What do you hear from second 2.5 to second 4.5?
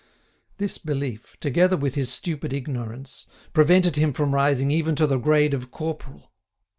ignorance, prevented him from